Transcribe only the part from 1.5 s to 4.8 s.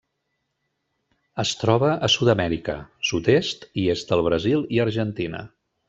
troba a Sud-amèrica: sud-est i est del Brasil